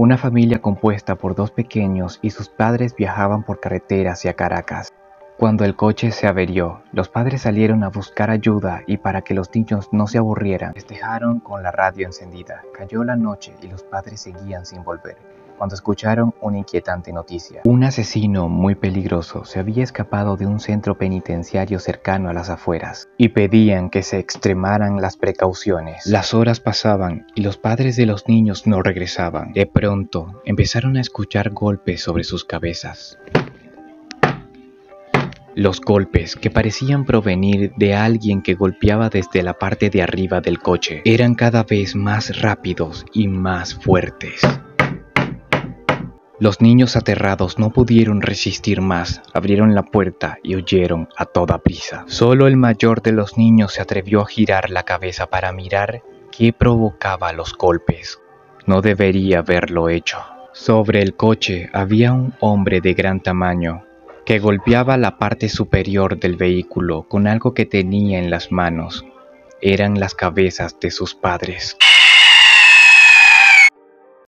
Una 0.00 0.16
familia 0.16 0.60
compuesta 0.60 1.16
por 1.16 1.34
dos 1.34 1.50
pequeños 1.50 2.20
y 2.22 2.30
sus 2.30 2.48
padres 2.48 2.94
viajaban 2.94 3.42
por 3.42 3.58
carretera 3.58 4.12
hacia 4.12 4.34
Caracas. 4.34 4.92
Cuando 5.36 5.64
el 5.64 5.74
coche 5.74 6.12
se 6.12 6.28
averió, 6.28 6.82
los 6.92 7.08
padres 7.08 7.42
salieron 7.42 7.82
a 7.82 7.88
buscar 7.88 8.30
ayuda 8.30 8.82
y 8.86 8.98
para 8.98 9.22
que 9.22 9.34
los 9.34 9.52
niños 9.52 9.88
no 9.90 10.06
se 10.06 10.18
aburrieran, 10.18 10.72
festejaron 10.74 11.40
con 11.40 11.64
la 11.64 11.72
radio 11.72 12.06
encendida. 12.06 12.62
Cayó 12.72 13.02
la 13.02 13.16
noche 13.16 13.56
y 13.60 13.66
los 13.66 13.82
padres 13.82 14.20
seguían 14.20 14.66
sin 14.66 14.84
volver 14.84 15.16
cuando 15.58 15.74
escucharon 15.74 16.34
una 16.40 16.58
inquietante 16.58 17.12
noticia. 17.12 17.62
Un 17.64 17.84
asesino 17.84 18.48
muy 18.48 18.76
peligroso 18.76 19.44
se 19.44 19.58
había 19.58 19.82
escapado 19.82 20.36
de 20.36 20.46
un 20.46 20.60
centro 20.60 20.96
penitenciario 20.96 21.80
cercano 21.80 22.30
a 22.30 22.32
las 22.32 22.48
afueras 22.48 23.08
y 23.18 23.30
pedían 23.30 23.90
que 23.90 24.02
se 24.02 24.18
extremaran 24.18 25.02
las 25.02 25.16
precauciones. 25.16 26.06
Las 26.06 26.32
horas 26.32 26.60
pasaban 26.60 27.26
y 27.34 27.42
los 27.42 27.58
padres 27.58 27.96
de 27.96 28.06
los 28.06 28.28
niños 28.28 28.66
no 28.66 28.80
regresaban. 28.82 29.52
De 29.52 29.66
pronto 29.66 30.40
empezaron 30.44 30.96
a 30.96 31.00
escuchar 31.00 31.50
golpes 31.50 32.02
sobre 32.02 32.24
sus 32.24 32.44
cabezas. 32.44 33.18
Los 35.54 35.80
golpes, 35.80 36.36
que 36.36 36.50
parecían 36.50 37.04
provenir 37.04 37.72
de 37.76 37.92
alguien 37.92 38.42
que 38.42 38.54
golpeaba 38.54 39.08
desde 39.08 39.42
la 39.42 39.54
parte 39.54 39.90
de 39.90 40.02
arriba 40.02 40.40
del 40.40 40.60
coche, 40.60 41.02
eran 41.04 41.34
cada 41.34 41.64
vez 41.64 41.96
más 41.96 42.40
rápidos 42.40 43.04
y 43.12 43.26
más 43.26 43.74
fuertes. 43.74 44.40
Los 46.40 46.60
niños 46.60 46.94
aterrados 46.94 47.58
no 47.58 47.70
pudieron 47.70 48.22
resistir 48.22 48.80
más, 48.80 49.22
abrieron 49.34 49.74
la 49.74 49.82
puerta 49.82 50.38
y 50.44 50.54
huyeron 50.54 51.08
a 51.16 51.24
toda 51.24 51.58
prisa. 51.58 52.04
Solo 52.06 52.46
el 52.46 52.56
mayor 52.56 53.02
de 53.02 53.10
los 53.10 53.36
niños 53.36 53.72
se 53.72 53.82
atrevió 53.82 54.20
a 54.20 54.26
girar 54.26 54.70
la 54.70 54.84
cabeza 54.84 55.26
para 55.26 55.52
mirar 55.52 56.02
qué 56.30 56.52
provocaba 56.52 57.32
los 57.32 57.54
golpes. 57.54 58.20
No 58.66 58.82
debería 58.82 59.40
haberlo 59.40 59.88
hecho. 59.88 60.18
Sobre 60.52 61.02
el 61.02 61.16
coche 61.16 61.70
había 61.72 62.12
un 62.12 62.32
hombre 62.38 62.80
de 62.80 62.94
gran 62.94 63.20
tamaño 63.20 63.84
que 64.24 64.38
golpeaba 64.38 64.96
la 64.96 65.18
parte 65.18 65.48
superior 65.48 66.20
del 66.20 66.36
vehículo 66.36 67.04
con 67.08 67.26
algo 67.26 67.52
que 67.52 67.66
tenía 67.66 68.18
en 68.20 68.30
las 68.30 68.52
manos. 68.52 69.04
Eran 69.60 69.98
las 69.98 70.14
cabezas 70.14 70.78
de 70.78 70.92
sus 70.92 71.16
padres. 71.16 71.76